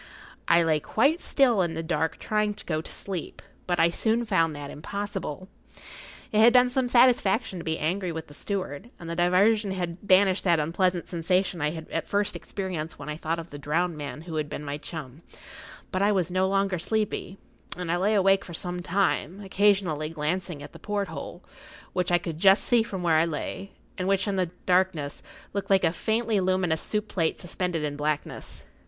I 0.47 0.63
lay 0.63 0.79
quite 0.79 1.21
still 1.21 1.61
in 1.61 1.75
the 1.75 1.83
dark 1.83 2.17
trying 2.17 2.55
to 2.55 2.65
go 2.65 2.81
to 2.81 2.91
sleep, 2.91 3.39
but 3.67 3.79
I 3.79 3.91
soon 3.91 4.25
found 4.25 4.55
that 4.55 4.71
impossible. 4.71 5.47
It 6.31 6.39
had 6.39 6.53
been 6.53 6.71
some 6.71 6.87
satisfaction 6.87 7.59
to 7.59 7.63
be 7.63 7.77
angry 7.77 8.11
with 8.11 8.25
the 8.25 8.33
steward, 8.33 8.89
and 8.99 9.07
the 9.07 9.15
diversion 9.15 9.69
had 9.73 10.07
banished 10.07 10.43
that 10.43 10.57
unpleasant 10.59 11.07
sensation 11.07 11.61
I 11.61 11.69
had 11.69 11.87
at 11.91 12.07
first 12.07 12.35
experienced 12.35 12.97
when 12.97 13.09
I 13.09 13.15
thought 13.15 13.37
of 13.37 13.51
the 13.51 13.59
drowned 13.59 13.95
man 13.95 14.21
who 14.21 14.37
had 14.37 14.49
been 14.49 14.65
my 14.65 14.79
chum; 14.79 15.21
but 15.91 16.01
I 16.01 16.11
was 16.11 16.31
no 16.31 16.47
longer 16.47 16.79
sleepy, 16.79 17.37
and 17.77 17.91
I 17.91 17.97
lay 17.97 18.15
awake 18.15 18.43
for 18.43 18.55
some 18.55 18.81
time, 18.81 19.39
occasionally 19.41 20.09
glancing 20.09 20.63
at 20.63 20.73
the 20.73 20.79
porthole, 20.79 21.43
which 21.93 22.11
I 22.11 22.17
could 22.17 22.39
just 22.39 22.63
see 22.63 22.81
from 22.81 23.03
where 23.03 23.17
I 23.17 23.25
lay, 23.25 23.73
and 23.99 24.07
which, 24.07 24.27
in 24.27 24.35
the 24.35 24.49
darkness, 24.65 25.21
looked 25.53 25.69
like 25.69 25.83
a 25.83 25.91
faintly 25.93 26.39
luminous 26.39 26.81
soup 26.81 27.07
plate 27.07 27.39
suspended 27.39 27.83
in 27.83 27.95
blackness. 27.97 28.63